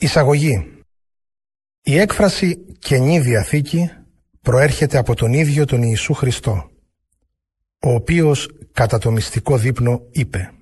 Εισαγωγή 0.00 0.84
Η 1.82 1.98
έκφραση 1.98 2.56
«Καινή 2.78 3.20
Διαθήκη» 3.20 3.90
προέρχεται 4.40 4.98
από 4.98 5.14
τον 5.14 5.32
ίδιο 5.32 5.64
τον 5.64 5.82
Ιησού 5.82 6.14
Χριστό, 6.14 6.70
ο 7.78 7.92
οποίος 7.92 8.48
κατά 8.72 8.98
το 8.98 9.10
μυστικό 9.10 9.56
δείπνο 9.56 10.00
είπε 10.10 10.52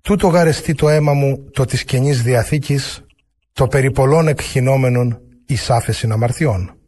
«Τούτο 0.00 0.28
γαρεστεί 0.28 0.74
το 0.74 0.88
αίμα 0.88 1.12
μου 1.12 1.50
το 1.50 1.64
της 1.64 1.84
Καινής 1.84 2.22
Διαθήκης, 2.22 3.04
το 3.52 3.66
περί 3.66 3.90
πολλών 3.90 4.28
εκχυνόμενων 4.28 5.20
εις 5.46 5.70
άφεσιν 5.70 6.12
αμαρτιών». 6.12 6.78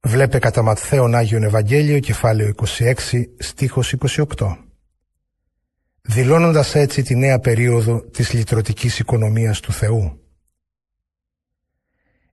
Βλέπε 0.00 0.38
κατά 0.38 0.62
Ματθαίον 0.62 1.14
Άγιον 1.14 1.42
Ευαγγέλιο 1.42 1.98
κεφάλαιο 1.98 2.52
26 2.78 2.94
στίχος 3.38 3.94
28 4.36 4.65
δηλώνοντας 6.06 6.74
έτσι 6.74 7.02
τη 7.02 7.16
νέα 7.16 7.38
περίοδο 7.38 8.00
της 8.00 8.32
λυτρωτικής 8.32 8.98
οικονομίας 8.98 9.60
του 9.60 9.72
Θεού. 9.72 10.20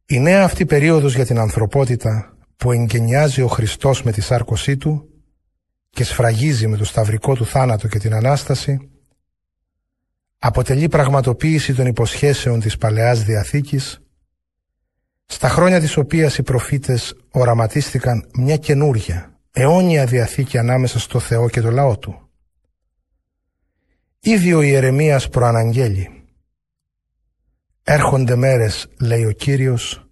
Η 0.05 0.19
νέα 0.19 0.43
αυτή 0.43 0.65
περίοδος 0.65 1.15
για 1.15 1.25
την 1.25 1.39
ανθρωπότητα 1.39 2.37
που 2.57 2.71
εγκαινιάζει 2.71 3.41
ο 3.41 3.47
Χριστός 3.47 4.03
με 4.03 4.11
τη 4.11 4.21
σάρκωσή 4.21 4.77
Του 4.77 5.09
και 5.89 6.03
σφραγίζει 6.03 6.67
με 6.67 6.77
το 6.77 6.85
σταυρικό 6.85 7.35
του 7.35 7.45
θάνατο 7.45 7.87
και 7.87 7.99
την 7.99 8.13
Ανάσταση, 8.13 8.89
αποτελεί 10.37 10.87
πραγματοποίηση 10.87 11.73
των 11.73 11.85
υποσχέσεων 11.85 12.59
της 12.59 12.77
Παλαιάς 12.77 13.23
Διαθήκης, 13.23 14.01
στα 15.25 15.49
χρόνια 15.49 15.79
της 15.79 15.97
οποίας 15.97 16.37
οι 16.37 16.43
προφήτες 16.43 17.15
οραματίστηκαν 17.31 18.29
μια 18.33 18.57
καινούργια, 18.57 19.39
αιώνια 19.51 20.05
Διαθήκη 20.05 20.57
ανάμεσα 20.57 20.99
στο 20.99 21.19
Θεό 21.19 21.49
και 21.49 21.61
το 21.61 21.71
λαό 21.71 21.97
Του. 21.97 22.22
Ήδη 24.25 24.53
ο 24.53 24.61
Ιερεμίας 24.61 25.29
προαναγγέλει. 25.29 26.23
Έρχονται 27.83 28.35
μέρες, 28.35 28.87
λέει 28.99 29.25
ο 29.25 29.31
Κύριος, 29.31 30.09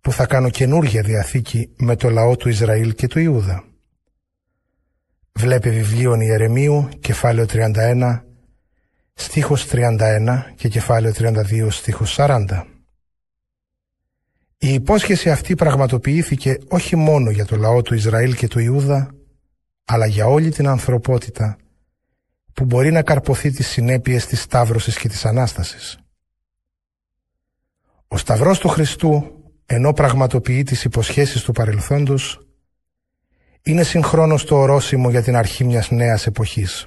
που 0.00 0.12
θα 0.12 0.26
κάνω 0.26 0.50
καινούργια 0.50 1.02
διαθήκη 1.02 1.72
με 1.76 1.96
το 1.96 2.10
λαό 2.10 2.36
του 2.36 2.48
Ισραήλ 2.48 2.94
και 2.94 3.06
του 3.06 3.18
Ιούδα. 3.18 3.64
Βλέπει 5.32 5.70
βιβλίον 5.70 6.20
Ιερεμίου, 6.20 6.88
κεφάλαιο 7.00 7.46
31, 7.46 8.24
στίχος 9.14 9.66
31 9.70 10.52
και 10.54 10.68
κεφάλαιο 10.68 11.12
32, 11.16 11.70
στίχος 11.70 12.16
40. 12.18 12.64
Η 14.58 14.72
υπόσχεση 14.72 15.30
αυτή 15.30 15.54
πραγματοποιήθηκε 15.54 16.58
όχι 16.68 16.96
μόνο 16.96 17.30
για 17.30 17.44
το 17.44 17.56
λαό 17.56 17.82
του 17.82 17.94
Ισραήλ 17.94 18.34
και 18.34 18.48
του 18.48 18.58
Ιούδα, 18.58 19.14
αλλά 19.84 20.06
για 20.06 20.26
όλη 20.26 20.50
την 20.50 20.66
ανθρωπότητα 20.66 21.56
που 22.56 22.64
μπορεί 22.64 22.90
να 22.90 23.02
καρποθεί 23.02 23.50
τις 23.50 23.68
συνέπειες 23.68 24.26
της 24.26 24.40
Σταύρωσης 24.40 24.98
και 24.98 25.08
της 25.08 25.24
Ανάστασης. 25.24 25.98
Ο 28.08 28.16
Σταυρός 28.16 28.58
του 28.58 28.68
Χριστού, 28.68 29.42
ενώ 29.66 29.92
πραγματοποιεί 29.92 30.62
τις 30.62 30.84
υποσχέσεις 30.84 31.42
του 31.42 31.52
παρελθόντος, 31.52 32.46
είναι 33.62 33.82
συγχρόνως 33.82 34.44
το 34.44 34.56
ορόσημο 34.56 35.10
για 35.10 35.22
την 35.22 35.36
αρχή 35.36 35.64
μιας 35.64 35.90
νέας 35.90 36.26
εποχής. 36.26 36.86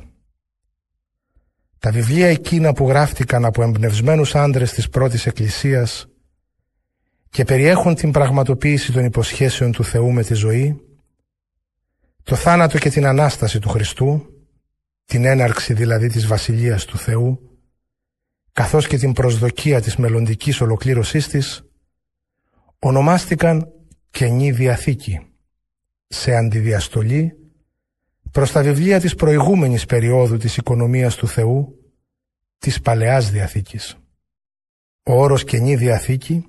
Τα 1.79 1.91
βιβλία 1.91 2.27
εκείνα 2.27 2.73
που 2.73 2.87
γράφτηκαν 2.87 3.45
από 3.45 3.63
εμπνευσμένους 3.63 4.35
άντρες 4.35 4.71
της 4.71 4.89
πρώτης 4.89 5.25
εκκλησίας 5.25 6.07
και 7.29 7.43
περιέχουν 7.43 7.95
την 7.95 8.11
πραγματοποίηση 8.11 8.91
των 8.91 9.05
υποσχέσεων 9.05 9.71
του 9.71 9.83
Θεού 9.83 10.11
με 10.11 10.23
τη 10.23 10.33
ζωή, 10.33 10.81
το 12.23 12.35
θάνατο 12.35 12.77
και 12.77 12.89
την 12.89 13.05
Ανάσταση 13.05 13.59
του 13.59 13.69
Χριστού, 13.69 14.33
την 15.09 15.25
έναρξη 15.25 15.73
δηλαδή 15.73 16.07
της 16.07 16.27
Βασιλείας 16.27 16.85
του 16.85 16.97
Θεού, 16.97 17.39
καθώς 18.51 18.87
και 18.87 18.97
την 18.97 19.13
προσδοκία 19.13 19.81
της 19.81 19.95
μελλοντικής 19.95 20.61
ολοκλήρωσής 20.61 21.27
της, 21.27 21.63
ονομάστηκαν 22.79 23.71
Καινή 24.09 24.51
Διαθήκη, 24.51 25.19
σε 26.07 26.35
αντιδιαστολή 26.35 27.33
προς 28.31 28.51
τα 28.51 28.61
βιβλία 28.61 28.99
της 28.99 29.15
προηγούμενης 29.15 29.85
περίοδου 29.85 30.37
της 30.37 30.57
οικονομίας 30.57 31.15
του 31.15 31.27
Θεού, 31.27 31.75
της 32.57 32.81
Παλαιάς 32.81 33.31
Διαθήκης. 33.31 33.97
Ο 35.03 35.13
όρος 35.13 35.43
Καινή 35.43 35.75
Διαθήκη, 35.75 36.45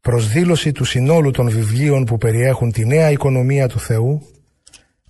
προσδήλωση 0.00 0.72
του 0.72 0.84
συνόλου 0.84 1.30
των 1.30 1.50
βιβλίων 1.50 2.04
που 2.04 2.18
περιέχουν 2.18 2.72
τη 2.72 2.86
νέα 2.86 3.10
οικονομία 3.10 3.68
του 3.68 3.80
Θεού, 3.80 4.35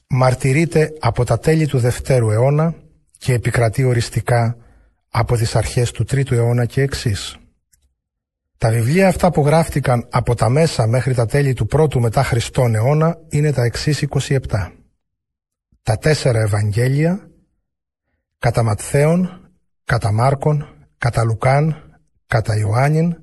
μαρτυρείται 0.08 0.92
από 1.00 1.24
τα 1.24 1.38
τέλη 1.38 1.66
του 1.66 1.78
Δευτέρου 1.78 2.30
αιώνα 2.30 2.74
και 3.18 3.32
επικρατεί 3.32 3.84
οριστικά 3.84 4.56
από 5.08 5.36
τις 5.36 5.56
αρχές 5.56 5.90
του 5.90 6.04
Τρίτου 6.04 6.34
αιώνα 6.34 6.64
και 6.64 6.82
εξής. 6.82 7.36
Τα 8.58 8.70
βιβλία 8.70 9.08
αυτά 9.08 9.30
που 9.30 9.46
γράφτηκαν 9.46 10.08
από 10.10 10.34
τα 10.34 10.48
μέσα 10.48 10.86
μέχρι 10.86 11.14
τα 11.14 11.26
τέλη 11.26 11.52
του 11.52 11.66
πρώτου 11.66 12.00
μετά 12.00 12.22
Χριστόν 12.22 12.74
αιώνα 12.74 13.18
είναι 13.28 13.52
τα 13.52 13.62
εξής 13.64 14.06
27. 14.08 14.38
Τα 15.82 15.96
τέσσερα 15.96 16.40
Ευαγγέλια, 16.40 17.30
κατά 18.38 18.62
Ματθαίον, 18.62 19.50
κατά 19.84 20.12
Μάρκον, 20.12 20.66
κατά 20.98 21.24
Λουκάν, 21.24 21.76
κατά 22.26 22.56
Ιωάννην, 22.56 23.16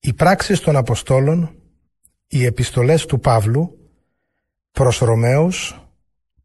οι 0.00 0.12
πράξεις 0.14 0.60
των 0.60 0.76
Αποστόλων, 0.76 1.54
οι 2.26 2.44
επιστολές 2.44 3.06
του 3.06 3.20
Παύλου, 3.20 3.85
προς 4.76 4.98
Ρωμαίους, 4.98 5.80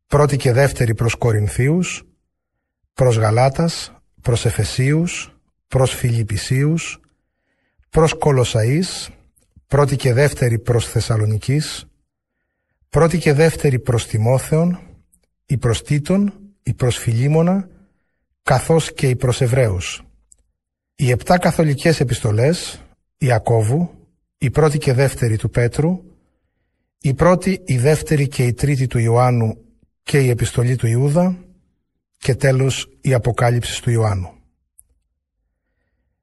πρώτη 0.07 0.37
και 0.37 0.51
δεύτερη 0.51 0.93
προς 0.93 1.15
Κορινθίους, 1.15 2.03
προς 2.93 3.17
Γαλάτας, 3.17 3.93
προς 4.21 4.45
Εφεσίους, 4.45 5.35
προς 5.67 5.95
Φιλιππισίους, 5.95 6.99
προς 7.89 8.15
Κολοσαΐς, 8.19 9.07
πρώτη 9.67 9.95
και 9.95 10.13
δεύτερη 10.13 10.59
προς 10.59 10.87
Θεσσαλονικής, 10.87 11.85
πρώτη 12.89 13.17
και 13.17 13.33
δεύτερη 13.33 13.79
προς 13.79 14.07
Τιμόθεον, 14.07 14.79
η 15.45 15.57
προς 15.57 15.83
Τίτων, 15.83 16.33
η 16.63 16.73
προς 16.73 16.97
Φιλίμωνα, 16.97 17.67
καθώς 18.43 18.93
και 18.93 19.09
η 19.09 19.15
προς 19.15 19.41
Εβραίους. 19.41 20.03
Οι 20.95 21.11
επτά 21.11 21.37
καθολικές 21.37 21.99
επιστολές, 21.99 22.81
Ιακώβου, 23.17 23.89
η 24.37 24.49
πρώτη 24.49 24.77
και 24.77 24.93
δεύτερη 24.93 25.37
του 25.37 25.49
Πέτρου, 25.49 26.10
η 27.01 27.13
πρώτη, 27.13 27.61
η 27.65 27.77
δεύτερη 27.77 28.27
και 28.27 28.43
η 28.43 28.53
τρίτη 28.53 28.87
του 28.87 28.97
Ιωάννου 28.97 29.57
και 30.03 30.19
η 30.19 30.29
επιστολή 30.29 30.75
του 30.75 30.87
Ιούδα 30.87 31.37
και 32.17 32.35
τέλος 32.35 32.87
η 33.01 33.13
αποκάλυψη 33.13 33.81
του 33.81 33.89
Ιωάννου. 33.89 34.29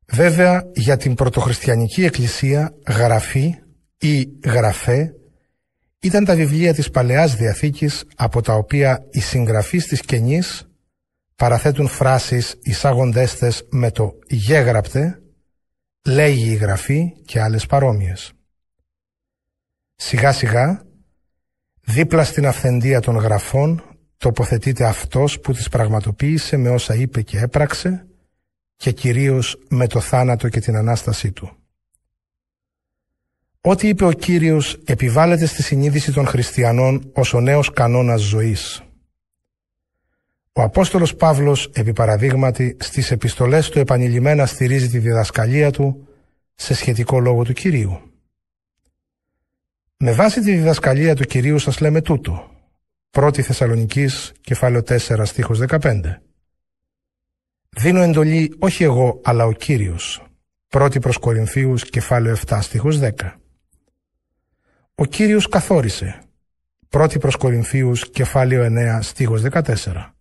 Βέβαια 0.06 0.70
για 0.74 0.96
την 0.96 1.14
πρωτοχριστιανική 1.14 2.04
εκκλησία 2.04 2.74
γραφή 2.86 3.54
ή 3.98 4.28
γραφέ 4.44 5.12
ήταν 6.00 6.24
τα 6.24 6.34
βιβλία 6.34 6.74
της 6.74 6.90
Παλαιάς 6.90 7.36
Διαθήκης 7.36 8.04
από 8.16 8.42
τα 8.42 8.54
οποία 8.54 9.06
οι 9.10 9.20
συγγραφείς 9.20 9.86
της 9.86 10.00
Καινής 10.00 10.68
παραθέτουν 11.36 11.88
φράσεις 11.88 12.58
εισάγοντέστες 12.62 13.66
με 13.70 13.90
το 13.90 14.18
«γέγραπτε», 14.28 15.22
«λέγει 16.06 16.50
η 16.50 16.54
Γραφή» 16.54 17.12
και 17.24 17.40
άλλες 17.40 17.66
παρόμοιες. 17.66 18.32
Σιγά 20.00 20.32
σιγά, 20.32 20.82
δίπλα 21.80 22.24
στην 22.24 22.46
αυθεντία 22.46 23.00
των 23.00 23.16
γραφών, 23.16 23.82
τοποθετείται 24.16 24.84
αυτός 24.84 25.40
που 25.40 25.52
τις 25.52 25.68
πραγματοποίησε 25.68 26.56
με 26.56 26.70
όσα 26.70 26.94
είπε 26.94 27.22
και 27.22 27.38
έπραξε 27.38 28.06
και 28.76 28.92
κυρίως 28.92 29.58
με 29.68 29.86
το 29.86 30.00
θάνατο 30.00 30.48
και 30.48 30.60
την 30.60 30.76
Ανάστασή 30.76 31.32
του. 31.32 31.56
Ό,τι 33.60 33.88
είπε 33.88 34.04
ο 34.04 34.12
Κύριος 34.12 34.78
επιβάλλεται 34.84 35.46
στη 35.46 35.62
συνείδηση 35.62 36.12
των 36.12 36.26
χριστιανών 36.26 37.10
ως 37.14 37.34
ο 37.34 37.40
νέος 37.40 37.70
κανόνας 37.70 38.20
ζωής. 38.20 38.82
Ο 40.52 40.62
Απόστολος 40.62 41.14
Παύλος, 41.14 41.70
επί 41.72 41.92
παραδείγματι, 41.92 42.76
στις 42.80 43.10
επιστολές 43.10 43.68
του 43.68 43.78
επανειλημμένα 43.78 44.46
στηρίζει 44.46 44.88
τη 44.88 44.98
διδασκαλία 44.98 45.70
του 45.70 46.08
σε 46.54 46.74
σχετικό 46.74 47.20
λόγο 47.20 47.44
του 47.44 47.52
Κυρίου. 47.52 48.07
Με 50.00 50.12
βάση 50.12 50.40
τη 50.40 50.54
διδασκαλία 50.54 51.14
του 51.14 51.24
Κυρίου 51.24 51.58
σας 51.58 51.80
λέμε 51.80 52.00
τούτο. 52.00 52.50
1η 53.10 53.40
Θεσσαλονικής, 53.40 54.32
κεφάλαιο 54.40 54.82
4, 54.82 55.24
στίχος 55.24 55.58
15. 55.58 56.22
Δίνω 57.68 58.00
εντολή 58.00 58.56
όχι 58.58 58.84
εγώ, 58.84 59.20
αλλά 59.24 59.44
ο 59.44 59.52
Κύριος. 59.52 60.22
1η 60.68 61.00
προς 61.00 61.18
Κορινθίους, 61.18 61.90
κεφάλαιο 61.90 62.32
7, 62.32 62.60
στίχος 62.60 62.98
10. 62.98 63.40
Ο 64.94 65.04
Κύριος 65.04 65.48
καθόρισε. 65.48 66.22
1η 66.90 67.20
προς 67.20 67.36
Κορινθίους, 67.36 68.10
κεφάλαιο 68.10 68.62
9, 68.62 69.02
στίχος 69.02 69.42
14. 69.42 70.14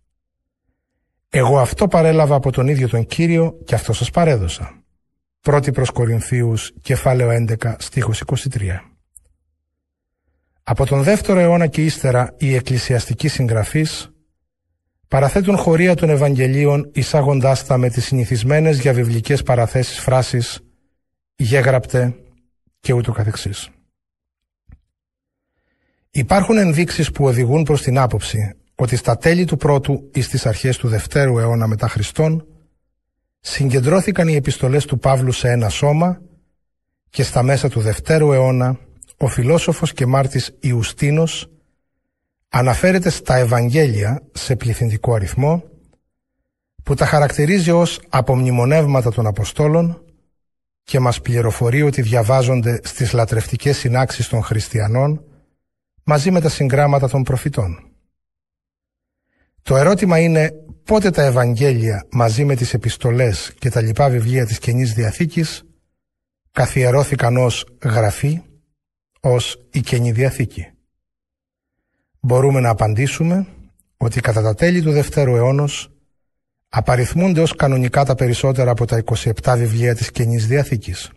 Εγώ 1.28 1.58
αυτό 1.58 1.88
παρέλαβα 1.88 2.34
από 2.34 2.52
τον 2.52 2.68
ίδιο 2.68 2.88
τον 2.88 3.06
Κύριο 3.06 3.58
και 3.64 3.74
αυτό 3.74 3.92
σας 3.92 4.10
παρέδωσα. 4.10 4.82
1η 5.42 5.72
προς 5.72 5.90
Κορινθίους, 5.90 6.72
κεφάλαιο 6.80 7.30
11, 7.30 7.76
στίχος 7.78 8.20
23. 8.20 8.97
Από 10.70 10.86
τον 10.86 11.02
δεύτερο 11.02 11.40
αιώνα 11.40 11.66
και 11.66 11.84
ύστερα 11.84 12.34
οι 12.38 12.54
εκκλησιαστικοί 12.54 13.28
συγγραφείς 13.28 14.10
παραθέτουν 15.08 15.56
χωρία 15.56 15.94
των 15.94 16.10
Ευαγγελίων 16.10 16.90
εισάγοντάς 16.94 17.66
τα 17.66 17.76
με 17.76 17.88
τις 17.90 18.04
συνηθισμένες 18.04 18.80
για 18.80 18.92
βιβλικές 18.92 19.42
παραθέσεις 19.42 19.98
φράσεις 19.98 20.60
«γέγραπτε» 21.36 22.14
και 22.80 22.92
ούτω 22.92 23.12
καθεξής. 23.12 23.68
Υπάρχουν 26.10 26.58
ενδείξεις 26.58 27.10
που 27.10 27.24
οδηγούν 27.24 27.62
προς 27.62 27.82
την 27.82 27.98
άποψη 27.98 28.54
ότι 28.74 28.96
στα 28.96 29.16
τέλη 29.16 29.44
του 29.44 29.56
πρώτου 29.56 30.10
ή 30.14 30.20
στις 30.20 30.46
αρχές 30.46 30.76
του 30.76 30.88
δευτέρου 30.88 31.38
αιώνα 31.38 31.66
μετά 31.66 31.88
Χριστόν 31.88 32.46
συγκεντρώθηκαν 33.40 34.28
οι 34.28 34.34
επιστολές 34.34 34.84
του 34.84 34.98
Παύλου 34.98 35.32
σε 35.32 35.50
ένα 35.50 35.68
σώμα 35.68 36.20
και 37.10 37.22
στα 37.22 37.42
μέσα 37.42 37.68
του 37.68 37.80
δευτέρου 37.80 38.32
αιώνα 38.32 38.78
ο 39.18 39.28
φιλόσοφος 39.28 39.92
και 39.92 40.06
μάρτης 40.06 40.56
Ιουστίνος 40.60 41.50
αναφέρεται 42.48 43.10
στα 43.10 43.36
Ευαγγέλια 43.36 44.22
σε 44.32 44.56
πληθυντικό 44.56 45.14
αριθμό 45.14 45.62
που 46.82 46.94
τα 46.94 47.06
χαρακτηρίζει 47.06 47.70
ως 47.70 48.00
απομνημονεύματα 48.08 49.12
των 49.12 49.26
Αποστόλων 49.26 50.02
και 50.82 51.00
μας 51.00 51.20
πληροφορεί 51.20 51.82
ότι 51.82 52.02
διαβάζονται 52.02 52.80
στις 52.82 53.12
λατρευτικές 53.12 53.76
συνάξεις 53.76 54.28
των 54.28 54.42
χριστιανών 54.42 55.24
μαζί 56.04 56.30
με 56.30 56.40
τα 56.40 56.48
συγγράμματα 56.48 57.08
των 57.08 57.22
προφητών. 57.22 57.82
Το 59.62 59.76
ερώτημα 59.76 60.18
είναι 60.18 60.52
πότε 60.84 61.10
τα 61.10 61.22
Ευαγγέλια 61.22 62.06
μαζί 62.10 62.44
με 62.44 62.54
τις 62.54 62.74
επιστολές 62.74 63.54
και 63.58 63.70
τα 63.70 63.80
λοιπά 63.80 64.08
βιβλία 64.08 64.46
της 64.46 64.58
Καινής 64.58 64.92
Διαθήκης 64.92 65.62
καθιερώθηκαν 66.52 67.36
ως 67.36 67.66
γραφή, 67.82 68.42
ως 69.20 69.68
η 69.70 69.80
Καινή 69.80 70.12
Διαθήκη. 70.12 70.66
Μπορούμε 72.20 72.60
να 72.60 72.68
απαντήσουμε 72.68 73.46
ότι 73.96 74.20
κατά 74.20 74.42
τα 74.42 74.54
τέλη 74.54 74.82
του 74.82 74.92
Δευτέρου 74.92 75.34
αιώνος 75.36 75.90
απαριθμούνται 76.68 77.40
ως 77.40 77.54
κανονικά 77.54 78.04
τα 78.04 78.14
περισσότερα 78.14 78.70
από 78.70 78.84
τα 78.84 79.02
27 79.04 79.54
βιβλία 79.56 79.94
της 79.94 80.10
Καινής 80.10 80.46
Διαθήκης. 80.46 81.10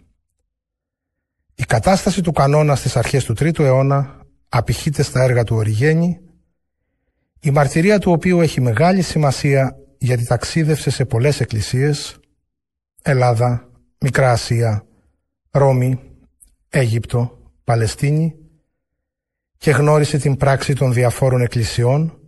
Η 1.56 1.64
κατάσταση 1.64 2.22
του 2.22 2.32
κανόνα 2.32 2.76
στις 2.76 2.96
αρχές 2.96 3.24
του 3.24 3.34
Τρίτου 3.34 3.64
αιώνα 3.64 4.26
απηχείται 4.50 5.04
στα 5.04 5.24
έργα 5.24 5.44
του 5.44 5.56
Οριγένη, 5.56 6.20
η 7.40 7.52
μαρτυρία 7.52 8.00
του 8.00 8.12
οποίου 8.12 8.42
έχει 8.42 8.62
μεγάλη 8.62 9.02
σημασία 9.02 9.76
γιατί 9.98 10.26
ταξίδευσε 10.26 10.90
σε 10.90 11.06
πολλές 11.06 11.40
εκκλησίες, 11.40 12.20
Ελλάδα, 13.02 13.70
Μικρά 14.00 14.32
Ασία, 14.32 14.86
Ρώμη, 15.52 16.00
Αίγυπτο, 16.70 17.41
Παλαιστίνη 17.64 18.36
και 19.58 19.72
γνώρισε 19.72 20.18
την 20.18 20.38
πράξη 20.38 20.76
των 20.76 20.94
διαφόρων 20.94 21.42
εκκλησιών 21.42 22.20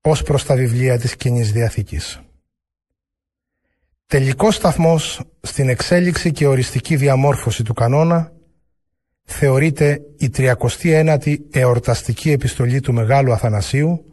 ως 0.00 0.22
προς 0.22 0.44
τα 0.44 0.54
βιβλία 0.54 0.98
της 0.98 1.16
Κοινής 1.16 1.52
Διαθήκης. 1.52 2.20
Τελικός 4.06 4.54
σταθμός 4.54 5.20
στην 5.40 5.68
εξέλιξη 5.68 6.32
και 6.32 6.46
οριστική 6.46 6.96
διαμόρφωση 6.96 7.62
του 7.62 7.74
κανόνα 7.74 8.32
θεωρείται 9.22 10.00
η 10.18 10.30
39η 10.36 11.36
εορταστική 11.50 12.30
επιστολή 12.30 12.80
του 12.80 12.92
Μεγάλου 12.92 13.32
Αθανασίου, 13.32 14.04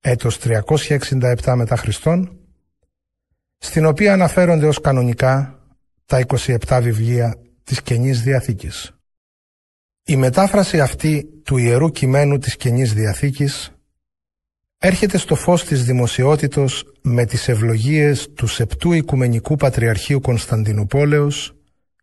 έτος 0.00 0.38
367 0.38 1.54
μετά 1.56 1.76
Χριστόν, 1.76 2.36
στην 3.58 3.86
οποία 3.86 4.12
αναφέρονται 4.12 4.66
ως 4.66 4.80
κανονικά 4.80 5.58
τα 6.06 6.24
27 6.26 6.80
βιβλία 6.82 7.36
της 7.64 7.82
Καινής 7.82 8.22
Διαθήκης. 8.22 8.92
Η 10.04 10.16
μετάφραση 10.16 10.80
αυτή 10.80 11.24
του 11.44 11.56
Ιερού 11.56 11.90
Κειμένου 11.90 12.38
της 12.38 12.56
Καινής 12.56 12.94
Διαθήκης 12.94 13.72
έρχεται 14.78 15.18
στο 15.18 15.34
φως 15.34 15.64
της 15.64 15.84
δημοσιότητος 15.84 16.84
με 17.02 17.24
τις 17.24 17.48
ευλογίες 17.48 18.28
του 18.34 18.46
Σεπτού 18.46 18.92
Οικουμενικού 18.92 19.56
Πατριαρχείου 19.56 20.20
Κωνσταντινούπολεως 20.20 21.54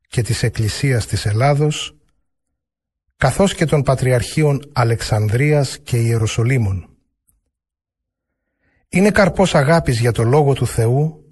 και 0.08 0.22
της 0.22 0.44
Εκκλησίας 0.44 1.06
της 1.06 1.26
Ελλάδος 1.26 1.96
καθώς 3.18 3.56
και 3.56 3.66
των 3.66 3.82
Πατριαρχείων 3.82 4.62
Αλεξανδρίας 4.74 5.80
και 5.84 5.98
Ιεροσολύμων. 5.98 6.90
Είναι 8.90 9.12
καρπός 9.12 9.56
αγάπης 9.56 10.00
για 10.00 10.12
το 10.12 10.24
Λόγο 10.24 10.54
του 10.54 10.68
Θεού 10.68 11.24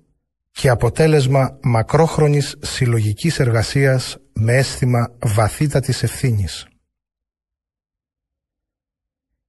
και 0.52 0.70
αποτέλεσμα 0.70 1.58
μακρόχρονης 1.62 2.58
συλλογικής 2.62 3.40
εργασίας 3.40 4.18
με 4.40 4.54
αίσθημα 4.54 5.12
βαθύτατης 5.20 6.04
ευθύνης. 6.04 6.68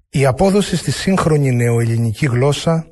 Η 0.08 0.26
απόδοση 0.26 0.76
στη 0.76 0.90
σύγχρονη 0.90 1.52
νεοελληνική 1.52 2.26
γλώσσα 2.26 2.87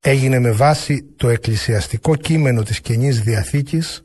έγινε 0.00 0.38
με 0.38 0.50
βάση 0.50 1.02
το 1.16 1.28
εκκλησιαστικό 1.28 2.16
κείμενο 2.16 2.62
της 2.62 2.80
Καινής 2.80 3.20
Διαθήκης 3.20 4.02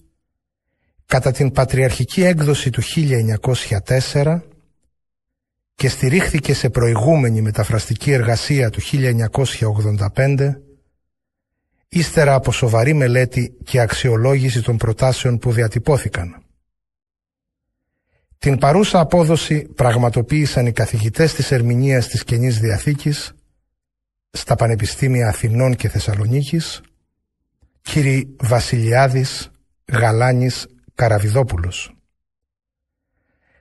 κατά 1.05 1.31
την 1.31 1.51
πατριαρχική 1.51 2.23
έκδοση 2.23 2.69
του 2.69 2.81
1904 4.13 4.41
και 5.75 5.89
στηρίχθηκε 5.89 6.53
σε 6.53 6.69
προηγούμενη 6.69 7.41
μεταφραστική 7.41 8.11
εργασία 8.11 8.69
του 8.69 8.81
1985 10.15 10.53
ύστερα 11.89 12.33
από 12.33 12.51
σοβαρή 12.51 12.93
μελέτη 12.93 13.57
και 13.63 13.79
αξιολόγηση 13.79 14.61
των 14.61 14.77
προτάσεων 14.77 15.37
που 15.37 15.51
διατυπώθηκαν. 15.51 16.41
Την 18.37 18.57
παρούσα 18.57 18.99
απόδοση 18.99 19.67
πραγματοποίησαν 19.75 20.65
οι 20.65 20.71
καθηγητές 20.71 21.33
της 21.33 21.51
ερμηνείας 21.51 22.07
της 22.07 22.23
Καινής 22.23 22.59
Διαθήκης 22.59 23.33
στα 24.29 24.55
Πανεπιστήμια 24.55 25.27
Αθηνών 25.27 25.75
και 25.75 25.89
Θεσσαλονίκης, 25.89 26.81
κύριοι 27.81 28.35
Βασιλιάδης, 28.39 29.51
Γαλάνης, 29.91 30.67
Καραβιδόπουλος. 30.95 31.91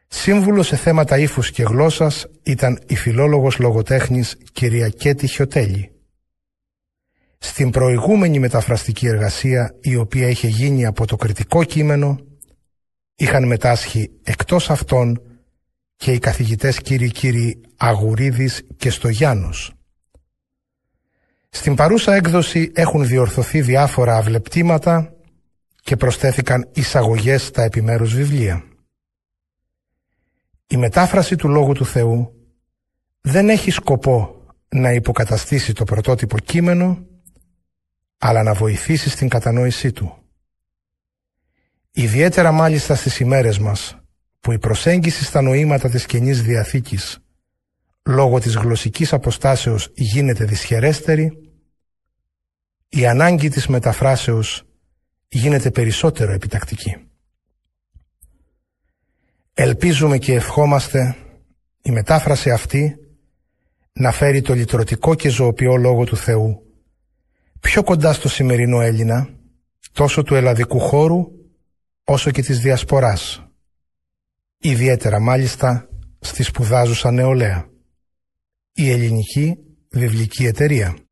Σύμβουλος 0.09 0.67
σε 0.67 0.77
θέματα 0.77 1.19
ύφους 1.19 1.51
και 1.51 1.63
γλώσσας 1.63 2.27
ήταν 2.43 2.79
η 2.87 2.97
φιλόλογος 2.97 3.59
λογοτέχνης 3.59 4.37
κυρία 4.53 4.89
Κέτη 4.89 5.27
Χιωτέλη. 5.27 5.91
Στην 7.39 7.71
προηγούμενη 7.71 8.39
μεταφραστική 8.39 9.07
εργασία 9.07 9.75
η 9.81 9.97
οποία 9.97 10.29
είχε 10.29 10.49
γίνει 10.49 10.87
από 10.87 11.07
το 11.07 11.17
κριτικό 11.17 11.65
κείμενο 11.65 12.26
είχαν 13.17 13.47
μετάσχει 13.47 14.11
εκτός 14.23 14.71
αυτών 14.71 15.23
και 15.97 16.13
οι 16.13 16.19
καθηγητές 16.19 16.79
κύριοι 16.79 17.11
κύριοι 17.11 17.61
Αγουρίδης 17.77 18.67
και 18.77 18.91
Στογιάννος. 18.91 19.73
Στην 21.49 21.75
παρούσα 21.75 22.15
έκδοση 22.15 22.73
έχουν 22.75 23.07
διορθωθεί 23.07 23.61
διάφορα 23.61 24.17
αυλεπτήματα 24.17 25.15
και 25.83 25.97
προσθέθηκαν 25.97 26.69
εισαγωγές 26.73 27.43
στα 27.47 27.63
επιμέρους 27.63 28.15
βιβλία. 28.15 28.65
Η 30.67 30.77
μετάφραση 30.77 31.37
του 31.37 31.49
Λόγου 31.49 31.73
του 31.73 31.87
Θεού 31.87 32.33
δεν 33.21 33.49
έχει 33.49 33.71
σκοπό 33.71 34.45
να 34.69 34.93
υποκαταστήσει 34.93 35.73
το 35.73 35.85
πρωτότυπο 35.85 36.39
κείμενο, 36.39 37.07
αλλά 38.19 38.43
να 38.43 38.55
βοηθήσει 38.55 39.11
στην 39.11 39.29
κατανόησή 39.29 39.93
του. 39.93 40.26
Ιδιαίτερα 41.99 42.53
μάλιστα 42.53 42.95
στις 42.95 43.21
ημέρες 43.21 43.59
μας, 43.59 43.99
που 44.41 44.53
η 44.53 44.59
προσέγγιση 44.59 45.25
στα 45.25 45.43
νοήματα 45.43 45.89
της 45.89 46.07
Καινής 46.07 46.43
Διαθήκης 46.43 47.19
λόγω 48.03 48.39
της 48.39 48.55
γλωσσικής 48.55 49.13
αποστάσεως 49.13 49.91
γίνεται 49.95 50.45
δυσχερέστερη, 50.45 51.33
η 52.89 53.07
ανάγκη 53.07 53.49
της 53.49 53.67
μεταφράσεως 53.67 54.63
γίνεται 55.29 55.71
περισσότερο 55.71 56.33
επιτακτική. 56.33 56.97
Ελπίζουμε 59.53 60.19
και 60.19 60.35
ευχόμαστε 60.35 61.17
η 61.83 61.91
μετάφραση 61.91 62.51
αυτή 62.51 62.97
να 63.93 64.13
φέρει 64.13 64.43
το 64.43 64.55
λυτρωτικό 64.55 65.15
και 65.15 65.29
ζωοποιό 65.29 65.77
Λόγο 65.77 66.05
του 66.05 66.17
Θεού 66.17 66.63
πιο 67.61 67.83
κοντά 67.83 68.13
στο 68.13 68.29
σημερινό 68.29 68.81
Έλληνα, 68.81 69.29
τόσο 69.93 70.23
του 70.23 70.35
ελλαδικού 70.35 70.81
χώρου 70.81 71.35
όσο 72.09 72.31
και 72.31 72.43
της 72.43 72.61
διασποράς. 72.61 73.47
Ιδιαίτερα 74.59 75.21
μάλιστα 75.21 75.89
στη 76.21 76.43
σπουδάζουσα 76.43 77.11
νεολαία. 77.11 77.69
Η 78.73 78.91
Ελληνική 78.91 79.57
Βιβλική 79.91 80.47
Εταιρεία. 80.47 81.06